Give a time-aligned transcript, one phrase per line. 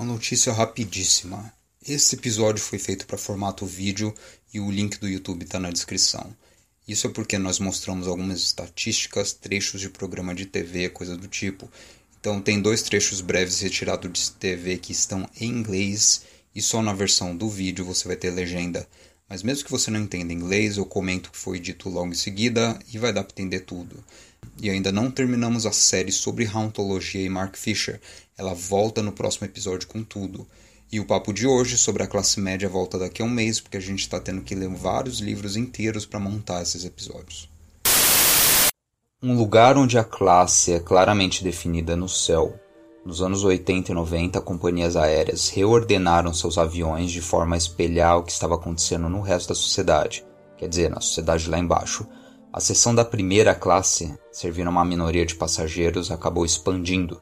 [0.00, 1.52] Uma notícia rapidíssima.
[1.86, 4.14] Esse episódio foi feito para formato vídeo
[4.50, 6.34] e o link do YouTube está na descrição.
[6.88, 11.70] Isso é porque nós mostramos algumas estatísticas, trechos de programa de TV, coisa do tipo.
[12.18, 16.22] Então tem dois trechos breves retirados de TV que estão em inglês
[16.54, 18.88] e só na versão do vídeo você vai ter legenda.
[19.28, 22.14] Mas mesmo que você não entenda inglês, eu comento o que foi dito logo em
[22.14, 24.02] seguida e vai dar para entender tudo.
[24.62, 28.00] E ainda não terminamos a série sobre hauntologia e Mark Fisher.
[28.36, 30.46] Ela volta no próximo episódio com tudo.
[30.92, 33.76] E o papo de hoje sobre a classe média volta daqui a um mês, porque
[33.76, 37.48] a gente está tendo que ler vários livros inteiros para montar esses episódios.
[39.22, 42.58] Um lugar onde a classe é claramente definida no céu.
[43.04, 48.22] Nos anos 80 e 90, companhias aéreas reordenaram seus aviões de forma a espelhar o
[48.22, 50.24] que estava acontecendo no resto da sociedade,
[50.58, 52.06] quer dizer, na sociedade lá embaixo.
[52.52, 57.20] A seção da primeira classe, servindo a uma minoria de passageiros, acabou expandindo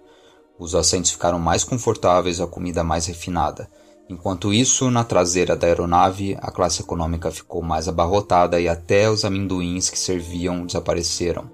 [0.59, 3.71] os assentos ficaram mais confortáveis, a comida mais refinada.
[4.09, 9.25] Enquanto isso, na traseira da aeronave, a classe econômica ficou mais abarrotada e até os
[9.25, 11.49] amendoins que serviam desapareceram.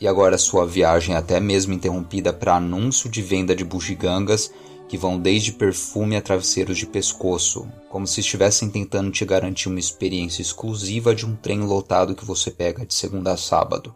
[0.00, 4.50] E agora sua viagem é até mesmo interrompida para anúncio de venda de bugigangas
[4.88, 9.80] que vão desde perfume a travesseiros de pescoço, como se estivessem tentando te garantir uma
[9.80, 13.94] experiência exclusiva de um trem lotado que você pega de segunda a sábado.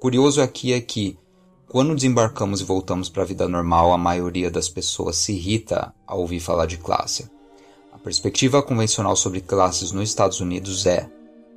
[0.00, 1.18] Curioso aqui é que
[1.68, 6.20] quando desembarcamos e voltamos para a vida normal, a maioria das pessoas se irrita ao
[6.20, 7.30] ouvir falar de classe.
[7.90, 11.08] A perspectiva convencional sobre classes nos Estados Unidos é: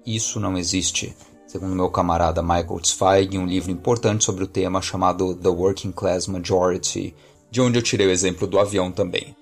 [0.05, 1.13] isso não existe.
[1.47, 5.91] Segundo meu camarada Michael Zweig, em um livro importante sobre o tema chamado The Working
[5.91, 7.13] Class Majority,
[7.55, 9.33] de onde eu tirei o exemplo do avião também.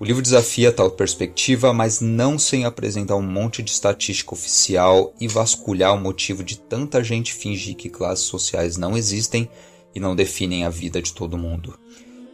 [0.00, 5.28] O livro desafia tal perspectiva, mas não sem apresentar um monte de estatística oficial e
[5.28, 9.50] vasculhar o motivo de tanta gente fingir que classes sociais não existem
[9.94, 11.78] e não definem a vida de todo mundo.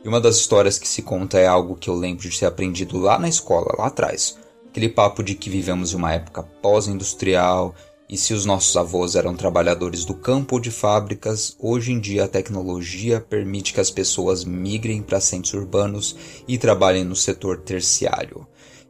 [0.04, 2.96] E uma das histórias que se conta é algo que eu lembro de ter aprendido
[2.96, 4.38] lá na escola, lá atrás.
[4.68, 7.74] Aquele papo de que vivemos em uma época pós-industrial
[8.08, 12.24] e se os nossos avós eram trabalhadores do campo ou de fábricas, hoje em dia
[12.24, 16.14] a tecnologia permite que as pessoas migrem para centros urbanos
[16.46, 18.46] e trabalhem no setor terciário.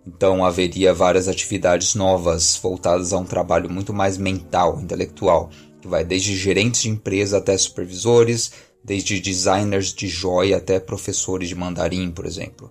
[0.07, 5.49] Então haveria várias atividades novas voltadas a um trabalho muito mais mental, intelectual,
[5.81, 8.53] que vai desde gerentes de empresa até supervisores,
[8.85, 12.71] desde designers de joia até professores de mandarim, por exemplo.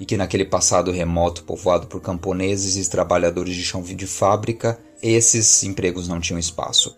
[0.00, 5.62] E que naquele passado remoto povoado por camponeses e trabalhadores de chão de fábrica, esses
[5.62, 6.96] empregos não tinham espaço.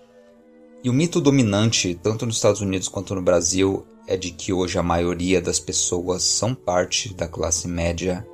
[0.82, 4.78] E o mito dominante, tanto nos Estados Unidos quanto no Brasil, é de que hoje
[4.78, 8.26] a maioria das pessoas são parte da classe média.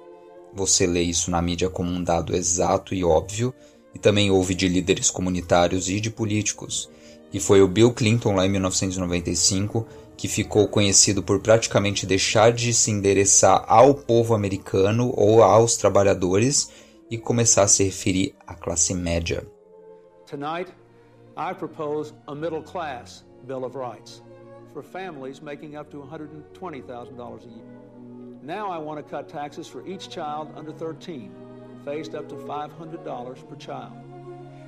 [0.52, 3.54] Você lê isso na mídia como um dado exato e óbvio,
[3.94, 6.90] e também ouve de líderes comunitários e de políticos.
[7.32, 9.86] E foi o Bill Clinton, lá em 1995,
[10.20, 16.70] que ficou conhecido por praticamente deixar de se endereçar ao povo americano ou aos trabalhadores
[17.10, 19.50] e começar a se referir à classe média.
[20.26, 20.70] Tonight,
[21.38, 24.22] I propose a middle class Bill of Rights
[24.74, 27.64] for families making up to $120,000 a year.
[28.42, 31.30] Now I want to cut taxes for each child under 13,
[31.82, 33.94] phased up to $500 per child.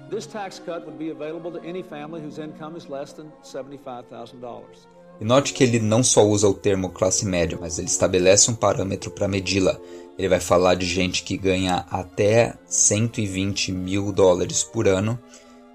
[0.08, 4.86] This tax cut would be available to any family whose income is less than $75,000.
[5.20, 8.54] E note que ele não só usa o termo classe média, mas ele estabelece um
[8.54, 9.78] parâmetro para medi-la.
[10.18, 15.18] Ele vai falar de gente que ganha até 120 mil dólares por ano.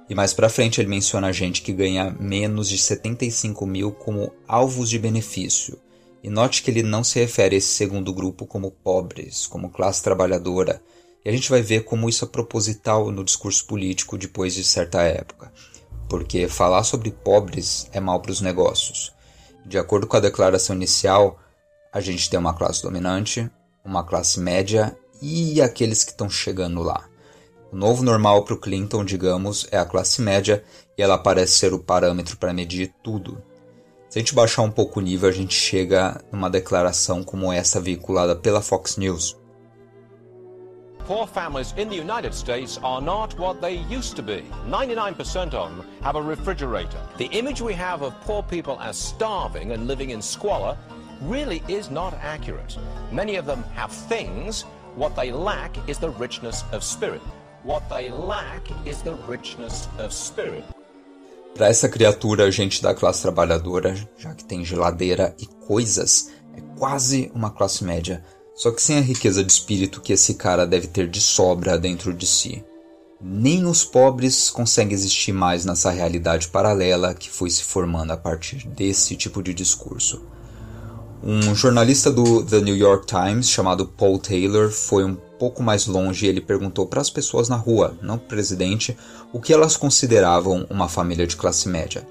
[0.10, 4.90] E mais para frente ele menciona gente que ganha menos de 75 mil como alvos
[4.90, 5.78] de benefício.
[6.24, 10.04] E note que ele não se refere a esse segundo grupo como pobres, como classe
[10.04, 10.82] trabalhadora,
[11.28, 15.02] e a gente vai ver como isso é proposital no discurso político depois de certa
[15.02, 15.52] época.
[16.08, 19.12] Porque falar sobre pobres é mal para os negócios.
[19.68, 21.38] De acordo com a declaração inicial,
[21.92, 23.52] a gente tem uma classe dominante,
[23.84, 27.04] uma classe média e aqueles que estão chegando lá.
[27.70, 30.64] O novo normal para o Clinton, digamos, é a classe média
[30.98, 33.44] e ela parece ser o parâmetro para medir tudo.
[34.10, 37.82] Se a gente baixar um pouco o nível, a gente chega numa declaração como essa
[37.82, 39.38] veiculada pela Fox News,
[41.08, 44.44] poor families in the United States are not what they used to be.
[44.68, 47.00] 99% of them have a refrigerator.
[47.18, 50.78] The image we have of poor people as starving and living in squalor
[51.22, 52.78] really is not accurate.
[53.10, 54.66] Many of them have things.
[54.96, 57.22] What they lack is the richness of spirit.
[57.64, 60.66] What they lack is the richness of spirit.
[61.56, 67.32] Para essa criatura, gente da classe trabalhadora, já que tem geladeira e coisas, é quase
[67.34, 68.24] uma classe média
[68.58, 72.12] só que sem a riqueza de espírito que esse cara deve ter de sobra dentro
[72.12, 72.66] de si.
[73.22, 78.68] Nem os pobres conseguem existir mais nessa realidade paralela que foi se formando a partir
[78.68, 80.24] desse tipo de discurso.
[81.24, 86.26] Um jornalista do The New York Times chamado Paul Taylor foi um pouco mais longe
[86.26, 88.98] e ele perguntou para as pessoas na rua, não presidente,
[89.34, 92.08] o que elas consideravam uma família de classe média.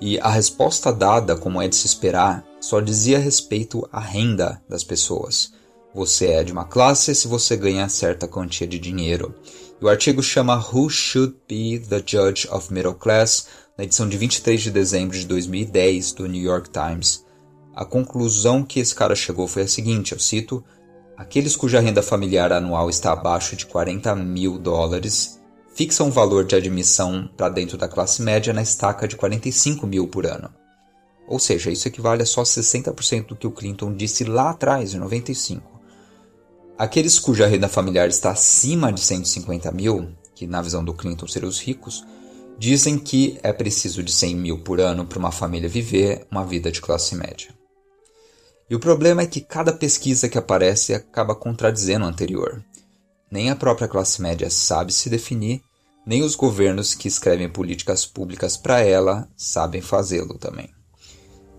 [0.00, 4.82] E a resposta dada, como é de se esperar, só dizia respeito à renda das
[4.82, 5.52] pessoas.
[5.94, 9.34] Você é de uma classe se você ganha certa quantia de dinheiro.
[9.80, 13.46] E o artigo chama Who Should Be the Judge of Middle Class,
[13.76, 17.24] na edição de 23 de dezembro de 2010 do New York Times.
[17.74, 20.62] A conclusão que esse cara chegou foi a seguinte, eu cito,
[21.16, 25.40] aqueles cuja renda familiar anual está abaixo de 40 mil dólares
[25.74, 30.06] fixa um valor de admissão para dentro da classe média na estaca de 45 mil
[30.06, 30.52] por ano.
[31.26, 34.98] Ou seja, isso equivale a só 60% do que o Clinton disse lá atrás, em
[34.98, 35.79] 95.
[36.80, 41.50] Aqueles cuja renda familiar está acima de 150 mil, que na visão do Clinton seriam
[41.50, 42.06] os ricos,
[42.58, 46.72] dizem que é preciso de 100 mil por ano para uma família viver uma vida
[46.72, 47.52] de classe média.
[48.70, 52.64] E o problema é que cada pesquisa que aparece acaba contradizendo a anterior.
[53.30, 55.60] Nem a própria classe média sabe se definir,
[56.06, 60.79] nem os governos que escrevem políticas públicas para ela sabem fazê-lo também.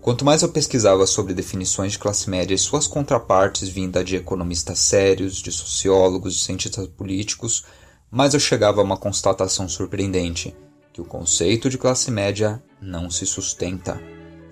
[0.02, 4.80] Quanto mais eu pesquisava sobre definições de classe média e suas contrapartes vinda de economistas
[4.80, 7.64] sérios, de sociólogos, de cientistas políticos,
[8.10, 10.56] mais eu chegava a uma constatação surpreendente,
[10.92, 14.02] que o conceito de classe média não se sustenta.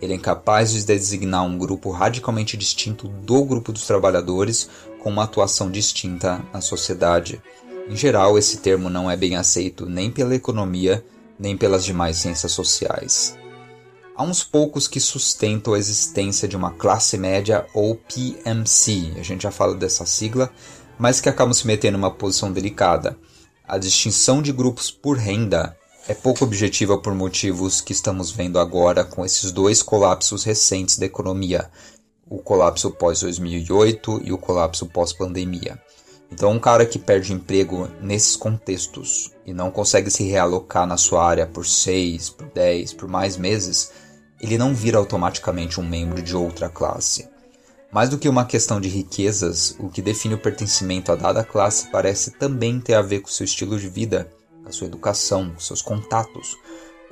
[0.00, 4.70] Ele é incapaz de designar um grupo radicalmente distinto do grupo dos trabalhadores
[5.02, 7.42] com uma atuação distinta na sociedade.
[7.88, 11.04] Em geral, esse termo não é bem aceito nem pela economia
[11.36, 13.39] nem pelas demais ciências sociais.
[14.20, 19.44] Há uns poucos que sustentam a existência de uma classe média ou PMC, a gente
[19.44, 20.52] já fala dessa sigla,
[20.98, 23.16] mas que acabam se metendo numa posição delicada.
[23.66, 25.74] A distinção de grupos por renda
[26.06, 31.06] é pouco objetiva por motivos que estamos vendo agora com esses dois colapsos recentes da
[31.06, 31.70] economia,
[32.28, 35.80] o colapso pós-2008 e o colapso pós-pandemia.
[36.30, 41.24] Então, um cara que perde emprego nesses contextos e não consegue se realocar na sua
[41.24, 44.09] área por 6, por 10, por mais meses,
[44.40, 47.28] ele não vira automaticamente um membro de outra classe.
[47.92, 51.90] Mais do que uma questão de riquezas, o que define o pertencimento a dada classe
[51.90, 54.30] parece também ter a ver com seu estilo de vida
[54.64, 56.56] a sua educação, seus contatos,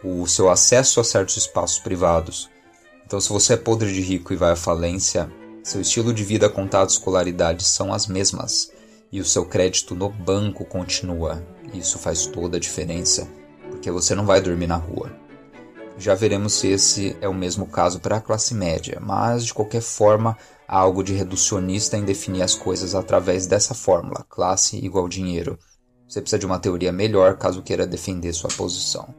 [0.05, 2.49] o seu acesso a certos espaços privados.
[3.05, 5.31] Então, se você é podre de rico e vai à falência,
[5.65, 8.71] seu estilo de vida, contatos, escolaridade são as mesmas
[9.11, 11.45] e o seu crédito no banco continua.
[11.75, 13.29] Isso faz toda a diferença,
[13.71, 15.28] porque você não vai dormir na rua.
[15.99, 19.83] Já veremos se esse é o mesmo caso para a classe média, mas de qualquer
[19.83, 25.59] forma há algo de reducionista em definir as coisas através dessa fórmula: classe igual dinheiro.
[26.09, 29.13] Você precisa de uma teoria melhor caso queira defender sua posição.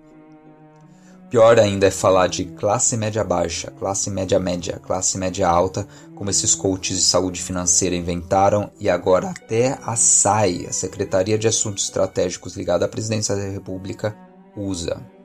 [1.30, 6.30] Pior ainda é falar de classe média baixa, classe média média, classe média alta, como
[6.31, 11.84] esses coaches de saúde financeira inventaram e agora até a SAI, a Secretaria de Assuntos
[11.84, 14.18] Estratégicos ligada à Presidência da República,
[14.58, 15.19] usa.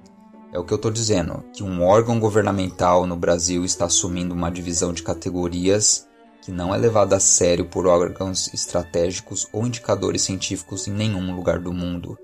[0.55, 4.53] É o que eu estou dizendo, que um órgão governamental no Brasil está assumindo uma
[4.53, 6.07] divisão de categorias
[6.43, 11.59] que não é levada a sério por órgãos estratégicos ou indicadores científicos em nenhum lugar
[11.59, 12.17] do mundo.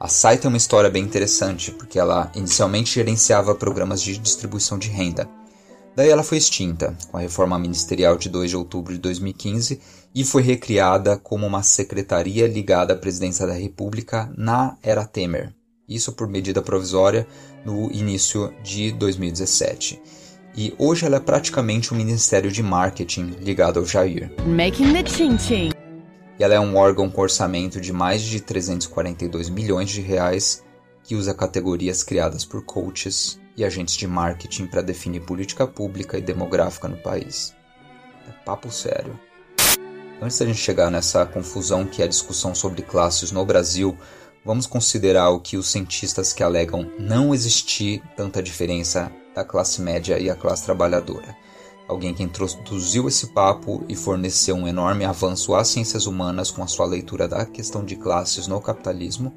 [0.00, 4.88] A SAI tem uma história bem interessante, porque ela inicialmente gerenciava programas de distribuição de
[4.88, 5.28] renda.
[5.94, 9.80] Daí ela foi extinta, com a reforma ministerial de 2 de outubro de 2015,
[10.12, 15.54] e foi recriada como uma secretaria ligada à presidência da República na era Temer.
[15.88, 17.26] Isso por medida provisória
[17.64, 20.00] no início de 2017
[20.60, 24.28] e hoje ela é praticamente um ministério de marketing ligado ao Jair.
[24.44, 25.72] Making the chin -chin.
[26.36, 30.64] E ela é um órgão com orçamento de mais de 342 milhões de reais
[31.04, 36.22] que usa categorias criadas por coaches e agentes de marketing para definir política pública e
[36.22, 37.54] demográfica no país.
[38.28, 39.18] É papo sério.
[40.20, 43.96] Antes da gente chegar nessa confusão que é a discussão sobre classes no Brasil,
[44.48, 50.18] vamos considerar o que os cientistas que alegam não existir tanta diferença da classe média
[50.18, 51.36] e a classe trabalhadora.
[51.86, 56.66] Alguém que introduziu esse papo e forneceu um enorme avanço às ciências humanas com a
[56.66, 59.34] sua leitura da questão de classes no capitalismo.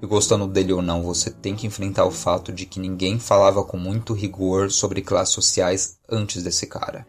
[0.00, 3.62] E gostando dele ou não, você tem que enfrentar o fato de que ninguém falava
[3.62, 7.06] com muito rigor sobre classes sociais antes desse cara.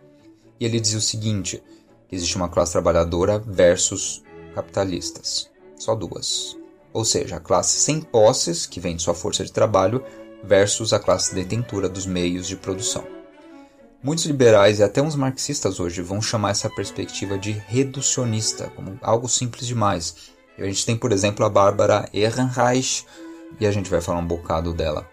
[0.59, 1.63] E ele dizia o seguinte:
[2.11, 4.21] existe uma classe trabalhadora versus
[4.53, 5.49] capitalistas.
[5.77, 6.57] Só duas.
[6.95, 10.01] Ou seja, a classe sem posses, que vem de sua força de trabalho,
[10.41, 13.05] versus a classe detentora dos meios de produção.
[14.01, 19.27] Muitos liberais e até uns marxistas hoje vão chamar essa perspectiva de reducionista, como algo
[19.27, 20.31] simples demais.
[20.57, 23.05] E a gente tem, por exemplo, a Bárbara Ehrenreich,
[23.59, 25.05] e a gente vai falar um bocado dela.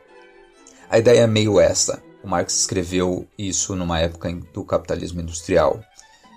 [0.89, 2.01] A ideia é meio essa.
[2.23, 5.81] O Marx escreveu isso numa época do capitalismo industrial.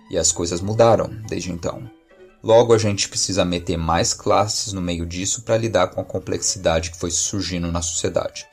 [0.10, 1.88] E as coisas mudaram desde então.
[2.46, 6.92] Logo, a gente precisa meter mais classes no meio disso para lidar com a complexidade
[6.92, 8.46] que foi surgindo na sociedade.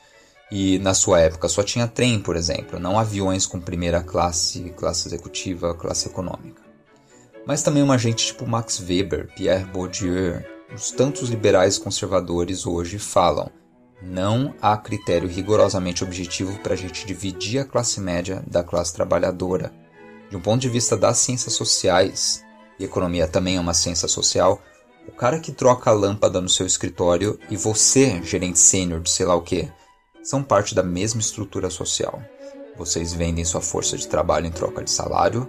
[0.51, 5.09] E na sua época só tinha trem, por exemplo, não aviões com primeira classe, classe
[5.09, 6.63] executiva, classe econômica.
[7.47, 10.43] Mas também uma gente tipo Max Weber, Pierre Bourdieu,
[10.75, 13.51] os tantos liberais conservadores hoje falam:
[14.01, 19.71] não há critério rigorosamente objetivo para a gente dividir a classe média da classe trabalhadora.
[20.31, 22.43] De um ponto de vista das ciências sociais,
[22.79, 24.61] e economia também é uma ciência social,
[25.07, 29.27] o cara que troca a lâmpada no seu escritório e você, gerente sênior de sei
[29.27, 29.69] lá o que,
[30.23, 32.23] são parte da mesma estrutura social.
[32.77, 35.49] Vocês vendem sua força de trabalho em troca de salário,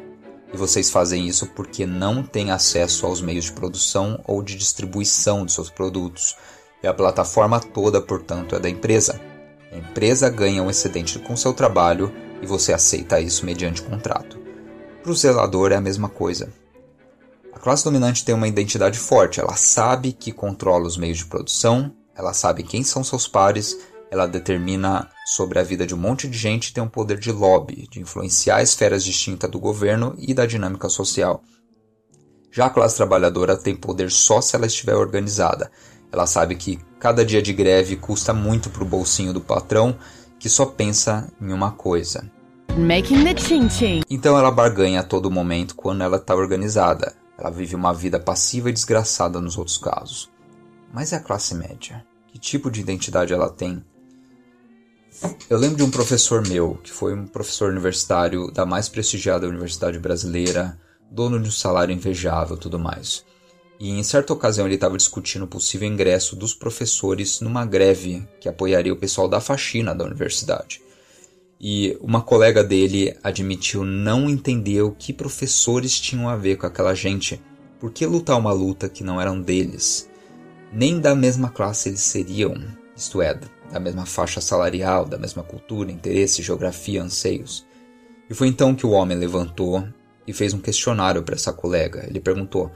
[0.54, 5.46] e vocês fazem isso porque não têm acesso aos meios de produção ou de distribuição
[5.46, 6.36] de seus produtos,
[6.82, 9.20] e a plataforma toda, portanto, é da empresa.
[9.72, 14.38] A empresa ganha um excedente com seu trabalho e você aceita isso mediante contrato.
[15.02, 16.52] Para o zelador é a mesma coisa.
[17.64, 21.94] A classe dominante tem uma identidade forte, ela sabe que controla os meios de produção,
[22.14, 23.80] ela sabe quem são seus pares
[24.12, 27.32] ela determina sobre a vida de um monte de gente e tem um poder de
[27.32, 31.42] lobby, de influenciar esferas distintas do governo e da dinâmica social.
[32.52, 35.72] Já a classe trabalhadora tem poder só se ela estiver organizada.
[36.12, 39.98] Ela sabe que cada dia de greve custa muito para o bolsinho do patrão,
[40.38, 42.30] que só pensa em uma coisa.
[44.10, 47.23] Então ela barganha a todo momento quando ela está organizada.
[47.38, 50.32] Ela vive uma vida passiva e desgraçada nos outros casos.
[50.94, 52.06] Mas é a classe média?
[52.28, 53.84] Que tipo de identidade ela tem?
[55.50, 60.00] Eu lembro de um professor meu, que foi um professor universitário da mais prestigiada universidade
[60.00, 60.80] brasileira,
[61.12, 63.24] dono de um salário invejável tudo mais.
[63.80, 68.50] E em certa ocasião ele estava discutindo o possível ingresso dos professores numa greve que
[68.50, 70.82] apoiaria o pessoal da faxina da universidade.
[71.66, 76.94] E uma colega dele admitiu não entender o que professores tinham a ver com aquela
[76.94, 77.42] gente.
[77.80, 80.10] Por que lutar uma luta que não eram deles?
[80.74, 82.62] Nem da mesma classe eles seriam,
[82.94, 83.40] isto é,
[83.72, 87.66] da mesma faixa salarial, da mesma cultura, interesse, geografia, anseios.
[88.30, 89.88] E foi então que o homem levantou
[90.28, 92.06] e fez um questionário para essa colega.
[92.06, 92.74] Ele perguntou: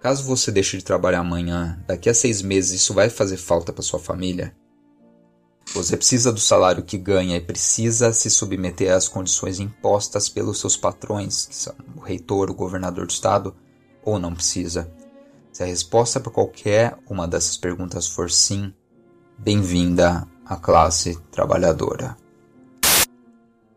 [0.00, 3.82] Caso você deixe de trabalhar amanhã, daqui a seis meses isso vai fazer falta para
[3.82, 4.56] sua família?
[5.74, 10.76] Você precisa do salário que ganha e precisa se submeter às condições impostas pelos seus
[10.76, 13.54] patrões, que são o reitor, o governador do estado,
[14.04, 14.88] ou não precisa?
[15.52, 18.72] Se a resposta para qualquer uma dessas perguntas for sim,
[19.36, 22.16] Bem-vinda à classe trabalhadora.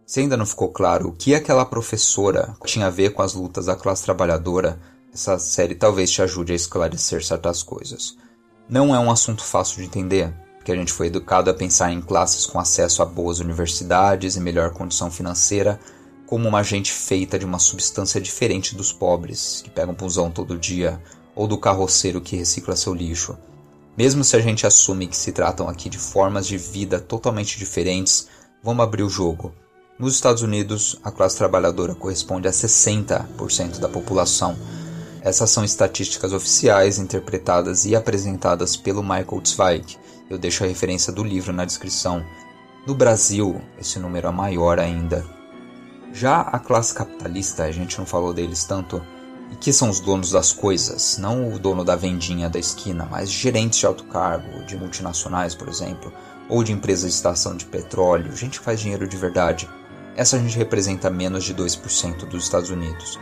[0.06, 3.66] Se ainda não ficou claro o que aquela professora tinha a ver com as lutas
[3.66, 4.80] da classe trabalhadora,
[5.12, 8.16] essa série talvez te ajude a esclarecer certas coisas.
[8.70, 10.32] Não é um assunto fácil de entender,
[10.68, 14.42] porque a gente foi educado a pensar em classes com acesso a boas universidades e
[14.42, 15.80] melhor condição financeira
[16.26, 21.02] como uma gente feita de uma substância diferente dos pobres, que pegam pusão todo dia,
[21.34, 23.38] ou do carroceiro que recicla seu lixo.
[23.98, 28.28] Mesmo se a gente assume que se tratam aqui de formas de vida totalmente diferentes,
[28.62, 29.54] vamos abrir o jogo.
[29.98, 34.58] Nos Estados Unidos, a classe trabalhadora corresponde a 60% da população.
[35.22, 39.98] Essas são estatísticas oficiais interpretadas e apresentadas pelo Michael Zweig.
[40.30, 42.26] Eu deixo a referência do livro na descrição.
[42.86, 45.26] No Brasil, esse número é maior ainda.
[46.12, 49.02] Já a classe capitalista, a gente não falou deles tanto,
[49.52, 53.32] e que são os donos das coisas, não o dono da vendinha da esquina, mas
[53.32, 56.12] gerentes de alto cargo, de multinacionais, por exemplo,
[56.50, 59.70] ou de empresas de estação de petróleo, gente que faz dinheiro de verdade.
[60.16, 63.20] Essa gente representa menos de 2% dos Estados Unidos.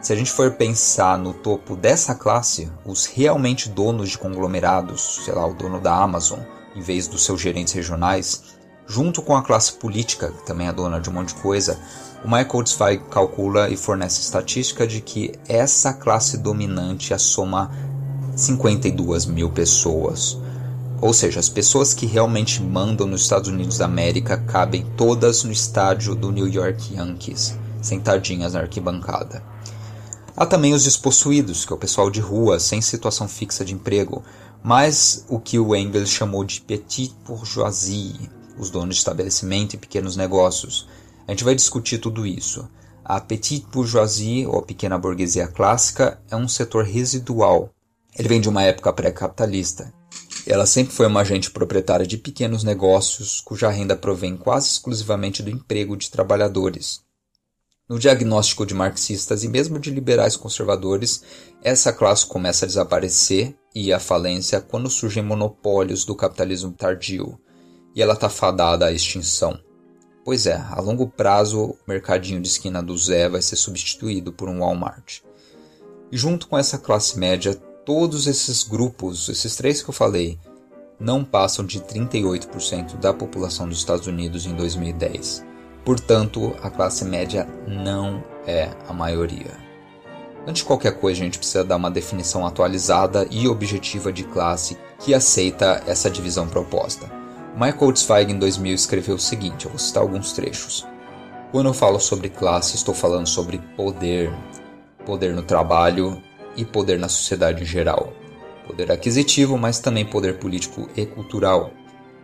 [0.00, 5.34] Se a gente for pensar no topo dessa classe, os realmente donos de conglomerados, sei
[5.34, 6.38] lá, o dono da Amazon,
[6.76, 8.44] em vez dos seus gerentes regionais,
[8.86, 11.80] junto com a classe política, que também é dona de um monte de coisa,
[12.24, 17.70] o Michael Zweig calcula e fornece estatística de que essa classe dominante assoma
[18.36, 20.38] 52 mil pessoas.
[21.00, 25.50] Ou seja, as pessoas que realmente mandam nos Estados Unidos da América cabem todas no
[25.50, 29.57] estádio do New York Yankees, sentadinhas na arquibancada.
[30.40, 34.22] Há também os despossuídos, que é o pessoal de rua, sem situação fixa de emprego,
[34.62, 40.16] mas o que o Engels chamou de petit bourgeoisie, os donos de estabelecimento e pequenos
[40.16, 40.88] negócios,
[41.26, 42.68] a gente vai discutir tudo isso.
[43.04, 47.70] A petite bourgeoisie, ou a pequena burguesia clássica, é um setor residual.
[48.16, 49.92] Ele vem de uma época pré-capitalista.
[50.46, 55.50] Ela sempre foi uma agente proprietária de pequenos negócios cuja renda provém quase exclusivamente do
[55.50, 57.07] emprego de trabalhadores.
[57.88, 61.22] No diagnóstico de marxistas e mesmo de liberais conservadores,
[61.62, 67.40] essa classe começa a desaparecer e à falência quando surgem monopólios do capitalismo tardio,
[67.94, 69.58] e ela está fadada à extinção.
[70.22, 74.50] Pois é, a longo prazo o mercadinho de esquina do Zé vai ser substituído por
[74.50, 75.20] um Walmart.
[76.12, 77.54] E junto com essa classe média,
[77.86, 80.38] todos esses grupos, esses três que eu falei,
[81.00, 85.47] não passam de 38% da população dos Estados Unidos em 2010.
[85.88, 89.52] Portanto, a classe média não é a maioria.
[90.46, 94.76] Antes de qualquer coisa, a gente precisa dar uma definição atualizada e objetiva de classe
[94.98, 97.10] que aceita essa divisão proposta.
[97.54, 100.86] Michael Zweig, em 2000, escreveu o seguinte: eu vou citar alguns trechos.
[101.52, 104.30] Quando eu falo sobre classe, estou falando sobre poder,
[105.06, 106.22] poder no trabalho
[106.54, 108.12] e poder na sociedade em geral.
[108.66, 111.70] Poder aquisitivo, mas também poder político e cultural.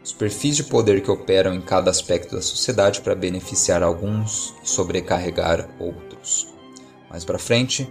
[0.05, 4.69] Os perfis de poder que operam em cada aspecto da sociedade para beneficiar alguns e
[4.69, 6.47] sobrecarregar outros.
[7.09, 7.91] Mais para frente,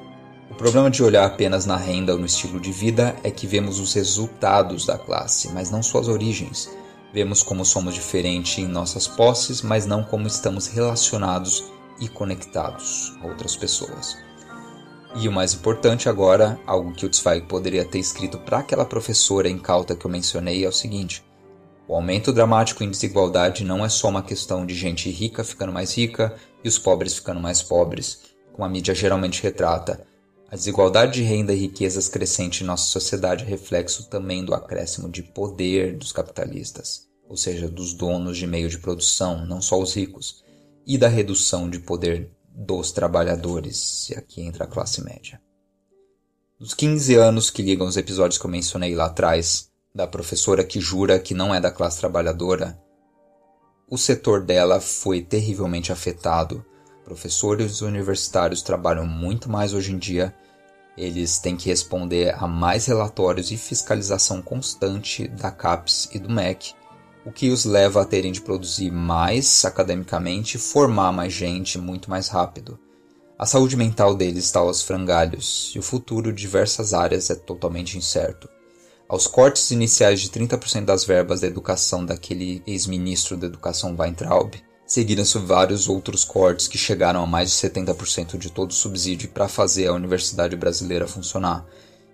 [0.51, 3.79] o problema de olhar apenas na renda ou no estilo de vida é que vemos
[3.79, 6.70] os resultados da classe, mas não suas origens.
[7.12, 11.63] Vemos como somos diferentes em nossas posses, mas não como estamos relacionados
[12.00, 14.15] e conectados a outras pessoas.
[15.15, 19.50] E o mais importante agora, algo que o Zweig poderia ter escrito para aquela professora
[19.50, 21.24] incauta que eu mencionei, é o seguinte:
[21.88, 25.96] o aumento dramático em desigualdade não é só uma questão de gente rica ficando mais
[25.96, 28.22] rica e os pobres ficando mais pobres,
[28.54, 30.06] como a mídia geralmente retrata.
[30.50, 35.10] A desigualdade de renda e riquezas crescente em nossa sociedade é reflexo também do acréscimo
[35.10, 39.94] de poder dos capitalistas, ou seja, dos donos de meio de produção, não só os
[39.96, 40.44] ricos,
[40.86, 45.42] e da redução de poder dos trabalhadores, e aqui entra a classe média.
[46.60, 50.80] Nos 15 anos que ligam os episódios que eu mencionei lá atrás, da professora que
[50.80, 52.82] jura que não é da classe trabalhadora,
[53.88, 56.66] o setor dela foi terrivelmente afetado.
[57.06, 60.34] Professores universitários trabalham muito mais hoje em dia.
[60.98, 66.74] Eles têm que responder a mais relatórios e fiscalização constante da CAPES e do MEC,
[67.24, 72.10] o que os leva a terem de produzir mais academicamente e formar mais gente muito
[72.10, 72.80] mais rápido.
[73.38, 77.98] A saúde mental deles está aos frangalhos e o futuro de diversas áreas é totalmente
[77.98, 78.50] incerto.
[79.07, 85.37] Aos cortes iniciais de 30% das verbas da educação daquele ex-ministro da Educação Weintraub, seguiram-se
[85.39, 89.87] vários outros cortes que chegaram a mais de 70% de todo o subsídio para fazer
[89.87, 91.66] a universidade brasileira funcionar.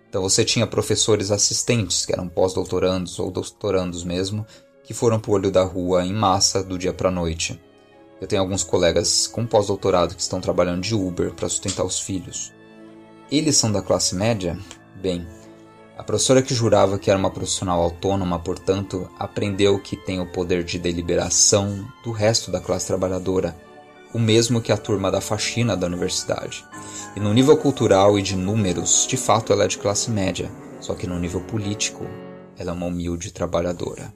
[0.10, 4.46] Então você tinha professores assistentes, que eram pós-doutorandos ou doutorandos mesmo,
[4.84, 7.62] que foram para o olho da rua em massa do dia para a noite.
[8.20, 12.52] Eu tenho alguns colegas com pós-doutorado que estão trabalhando de Uber para sustentar os filhos.
[13.32, 14.58] Eles são da classe média?
[15.00, 15.26] Bem,
[16.00, 20.64] a professora que jurava que era uma profissional autônoma, portanto, aprendeu que tem o poder
[20.64, 23.54] de deliberação do resto da classe trabalhadora,
[24.14, 26.64] o mesmo que a turma da faxina da universidade.
[27.18, 30.96] E no nível cultural e de números, de fato ela é de classe média, só
[30.96, 32.06] que no nível político,
[32.58, 34.14] ela é uma humilde trabalhadora.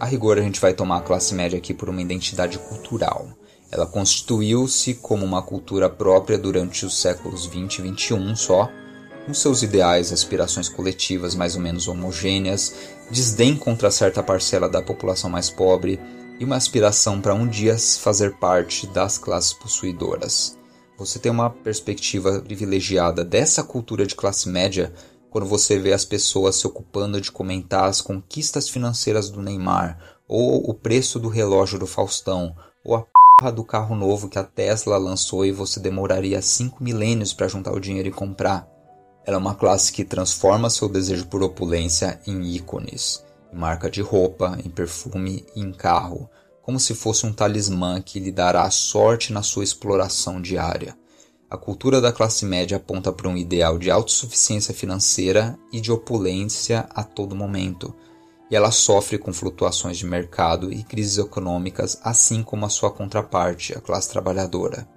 [0.00, 3.28] A rigor, a gente vai tomar a classe média aqui por uma identidade cultural.
[3.70, 8.68] Ela constituiu-se como uma cultura própria durante os séculos 20 e 21 só,
[9.26, 12.74] com seus ideais e aspirações coletivas mais ou menos homogêneas,
[13.10, 16.00] desdém contra certa parcela da população mais pobre
[16.38, 20.58] e uma aspiração para um dia fazer parte das classes possuidoras.
[20.96, 24.92] Você tem uma perspectiva privilegiada dessa cultura de classe média
[25.30, 30.68] quando você vê as pessoas se ocupando de comentar as conquistas financeiras do Neymar, ou
[30.68, 32.54] o preço do relógio do Faustão,
[32.84, 33.04] ou a
[33.38, 37.72] porra do carro novo que a Tesla lançou e você demoraria cinco milênios para juntar
[37.72, 38.69] o dinheiro e comprar.
[39.24, 44.00] Ela é uma classe que transforma seu desejo por opulência em ícones, em marca de
[44.00, 46.28] roupa, em perfume e em carro,
[46.62, 50.96] como se fosse um talismã que lhe dará sorte na sua exploração diária.
[51.50, 56.88] A cultura da classe média aponta para um ideal de autossuficiência financeira e de opulência
[56.94, 57.92] a todo momento,
[58.50, 63.76] e ela sofre com flutuações de mercado e crises econômicas, assim como a sua contraparte,
[63.76, 64.88] a classe trabalhadora.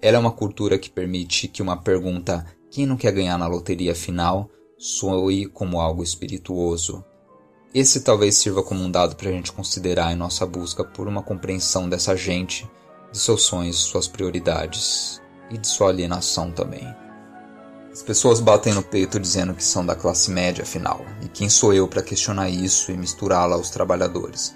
[0.00, 3.94] Ela é uma cultura que permite que uma pergunta quem não quer ganhar na loteria
[3.94, 7.04] final soe como algo espirituoso.
[7.74, 11.22] Esse talvez sirva como um dado para a gente considerar em nossa busca por uma
[11.22, 12.68] compreensão dessa gente,
[13.12, 16.86] de seus sonhos, suas prioridades e de sua alienação também.
[17.92, 21.74] As pessoas batem no peito dizendo que são da classe média, afinal, e quem sou
[21.74, 24.54] eu para questionar isso e misturá-la aos trabalhadores?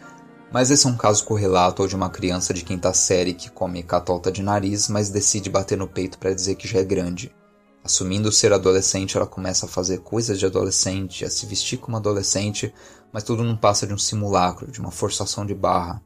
[0.53, 3.83] Mas esse é um caso correlato ao de uma criança de quinta série que come
[3.83, 7.35] catolta de nariz, mas decide bater no peito para dizer que já é grande.
[7.85, 12.73] Assumindo ser adolescente, ela começa a fazer coisas de adolescente, a se vestir como adolescente,
[13.13, 16.03] mas tudo não passa de um simulacro, de uma forçação de barra.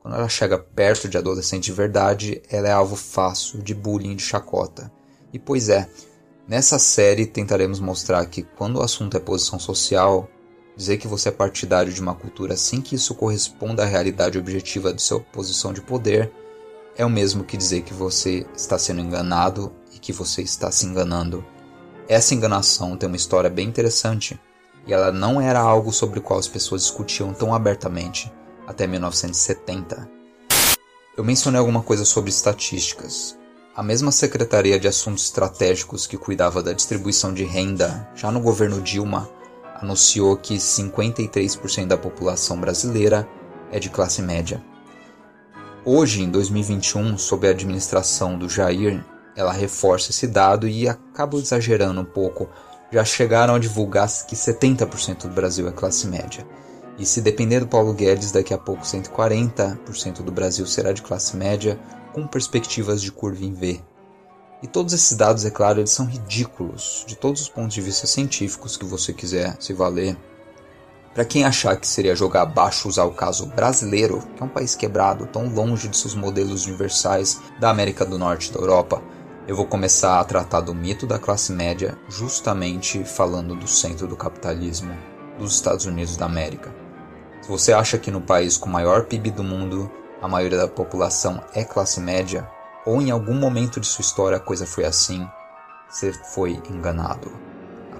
[0.00, 4.22] Quando ela chega perto de adolescente de verdade, ela é alvo fácil de bullying de
[4.22, 4.92] chacota.
[5.32, 5.88] E pois é,
[6.48, 10.28] nessa série tentaremos mostrar que quando o assunto é posição social,
[10.76, 14.92] Dizer que você é partidário de uma cultura sem que isso corresponda à realidade objetiva
[14.92, 16.32] de sua posição de poder
[16.96, 21.42] é o mesmo que dizer que você está sendo enganado que você está se enganando.
[22.08, 24.38] Essa enganação tem uma história bem interessante
[24.86, 28.30] e ela não era algo sobre o qual as pessoas discutiam tão abertamente
[28.66, 30.10] até 1970.
[31.16, 33.38] Eu mencionei alguma coisa sobre estatísticas.
[33.74, 38.82] A mesma Secretaria de Assuntos Estratégicos que cuidava da distribuição de renda já no governo
[38.82, 39.30] Dilma
[39.80, 43.28] anunciou que 53% da população brasileira
[43.70, 44.62] é de classe média.
[45.84, 49.04] Hoje, em 2021, sob a administração do Jair,
[49.36, 52.48] ela reforça esse dado e acaba exagerando um pouco.
[52.90, 56.46] Já chegaram a divulgar que 70% do Brasil é classe média.
[56.98, 61.36] E se depender do Paulo Guedes, daqui a pouco 140% do Brasil será de classe
[61.36, 61.80] média,
[62.12, 63.80] com perspectivas de curva em V.
[64.62, 68.06] E todos esses dados, é claro, eles são ridículos, de todos os pontos de vista
[68.06, 70.16] científicos que você quiser se valer.
[71.12, 74.74] Para quem achar que seria jogar abaixo usar o caso brasileiro, que é um país
[74.74, 79.02] quebrado, tão longe de seus modelos universais da América do Norte e da Europa,
[79.46, 84.16] eu vou começar a tratar do mito da classe média, justamente falando do centro do
[84.16, 84.96] capitalismo
[85.38, 86.74] dos Estados Unidos da América.
[87.40, 90.68] Se você acha que no país com o maior PIB do mundo, a maioria da
[90.68, 92.48] população é classe média,
[92.86, 95.26] ou em algum momento de sua história a coisa foi assim,
[95.88, 97.30] você foi enganado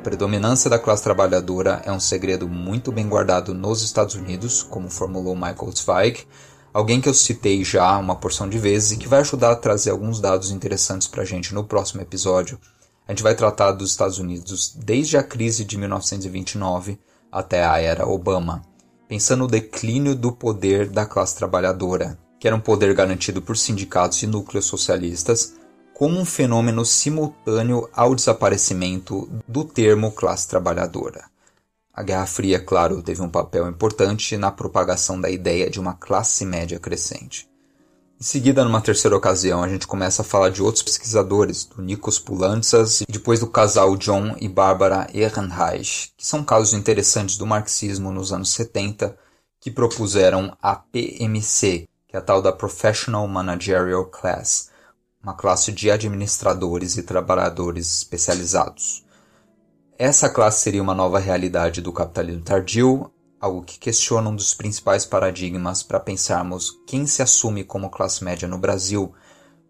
[0.03, 5.35] predominância da classe trabalhadora é um segredo muito bem guardado nos Estados Unidos, como formulou
[5.35, 6.27] Michael Zweig,
[6.73, 9.91] alguém que eu citei já uma porção de vezes e que vai ajudar a trazer
[9.91, 12.59] alguns dados interessantes para a gente no próximo episódio.
[13.07, 16.99] A gente vai tratar dos Estados Unidos desde a crise de 1929
[17.31, 18.63] até a era Obama,
[19.09, 24.23] pensando no declínio do poder da classe trabalhadora, que era um poder garantido por sindicatos
[24.23, 25.55] e núcleos socialistas,
[25.95, 31.32] como um fenômeno simultâneo ao desaparecimento do termo classe trabalhadora.
[31.95, 36.43] A Guerra Fria, claro, teve um papel importante na propagação da ideia de uma classe
[36.47, 37.47] média crescente.
[38.19, 42.19] Em seguida, numa terceira ocasião, a gente começa a falar de outros pesquisadores, do Nikos
[42.19, 48.11] Poulantzas e depois do casal John e Barbara Ehrenreich, que são casos interessantes do marxismo
[48.11, 49.15] nos anos 70,
[49.61, 54.71] que propuseram a PMC, que é a tal da Professional Managerial Class,
[55.23, 59.05] uma classe de administradores e trabalhadores especializados.
[60.05, 63.09] Essa classe seria uma nova realidade do capitalismo tardio,
[63.41, 68.49] algo que questiona um dos principais paradigmas para pensarmos quem se assume como classe média
[68.49, 69.15] no Brasil,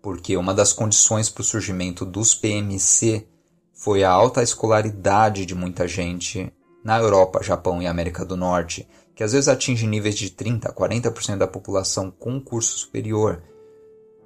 [0.01, 3.29] porque uma das condições para o surgimento dos PMC
[3.75, 6.51] foi a alta escolaridade de muita gente
[6.83, 10.73] na Europa, Japão e América do Norte, que às vezes atinge níveis de 30% a
[10.73, 13.43] 40% da população com curso superior,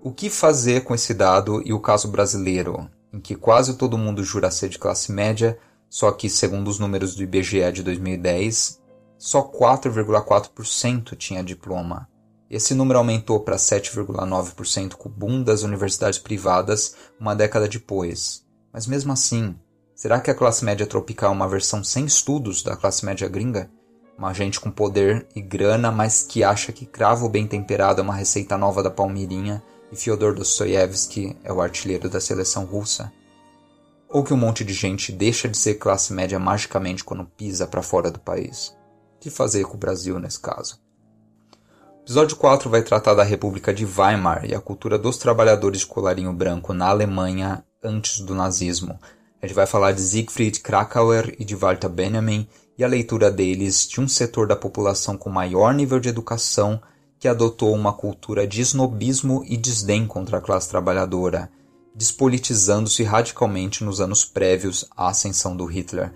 [0.00, 4.22] o que fazer com esse dado e o caso brasileiro, em que quase todo mundo
[4.22, 5.58] jura ser de classe média,
[5.96, 8.82] só que, segundo os números do IBGE de 2010,
[9.16, 12.06] só 4,4% tinha diploma.
[12.50, 18.44] Esse número aumentou para 7,9% com o boom das universidades privadas uma década depois.
[18.70, 19.56] Mas mesmo assim,
[19.94, 23.70] será que a classe média tropical é uma versão sem estudos da classe média gringa?
[24.18, 28.14] Uma gente com poder e grana, mas que acha que cravo bem temperado é uma
[28.14, 33.10] receita nova da Palmeirinha e Fyodor Dostoiévski é o artilheiro da seleção russa?
[34.08, 37.82] Ou que um monte de gente deixa de ser classe média magicamente quando pisa para
[37.82, 38.68] fora do país?
[39.16, 40.78] O que fazer com o Brasil nesse caso?
[41.52, 45.86] O episódio 4 vai tratar da República de Weimar e a cultura dos trabalhadores de
[45.86, 48.98] colarinho branco na Alemanha antes do nazismo.
[49.42, 53.88] A gente vai falar de Siegfried Krakauer e de Walter Benjamin e a leitura deles
[53.88, 56.80] de um setor da população com maior nível de educação
[57.18, 61.50] que adotou uma cultura de snobismo e desdém contra a classe trabalhadora,
[61.96, 66.12] despolitizando-se radicalmente nos anos prévios à ascensão do Hitler.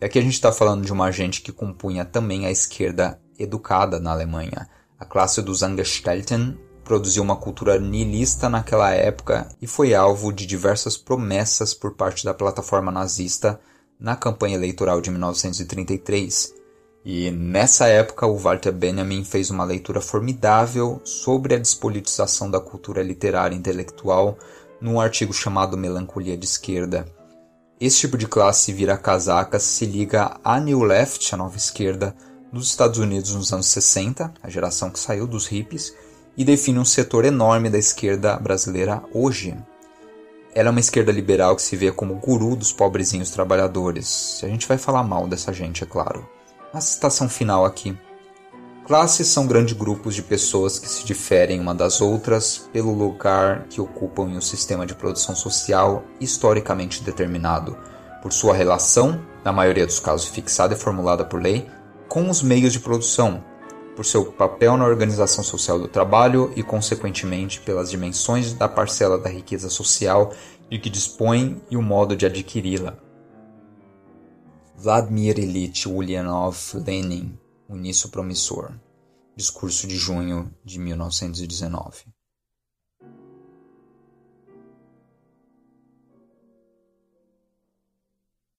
[0.00, 3.98] E aqui a gente está falando de uma gente que compunha também a esquerda educada
[3.98, 4.68] na Alemanha.
[4.98, 10.96] A classe dos Angestellten produziu uma cultura nihilista naquela época e foi alvo de diversas
[10.96, 13.58] promessas por parte da plataforma nazista
[13.98, 16.64] na campanha eleitoral de 1933
[17.04, 23.02] e nessa época, o Walter Benjamin fez uma leitura formidável sobre a despolitização da cultura
[23.02, 24.38] literária e intelectual
[24.84, 27.06] num artigo chamado Melancolia de Esquerda.
[27.80, 32.14] Esse tipo de classe vira casaca se liga à New Left, a nova esquerda,
[32.52, 35.94] dos Estados Unidos nos anos 60, a geração que saiu dos hippies,
[36.36, 39.56] e define um setor enorme da esquerda brasileira hoje.
[40.54, 44.38] Ela é uma esquerda liberal que se vê como guru dos pobrezinhos trabalhadores.
[44.44, 46.28] A gente vai falar mal dessa gente, é claro
[46.74, 47.96] a citação final aqui.
[48.86, 53.80] Classes são grandes grupos de pessoas que se diferem uma das outras pelo lugar que
[53.80, 57.78] ocupam em um sistema de produção social historicamente determinado,
[58.20, 61.66] por sua relação, na maioria dos casos fixada e formulada por lei,
[62.08, 63.42] com os meios de produção,
[63.96, 69.30] por seu papel na organização social do trabalho e, consequentemente, pelas dimensões da parcela da
[69.30, 70.30] riqueza social
[70.70, 72.98] de que dispõe e o modo de adquiri-la.
[74.76, 77.38] Vladimir Ilyich Ulyanov Lenin,
[77.74, 78.72] o Nisso Promissor.
[79.36, 82.13] Discurso de junho de 1919.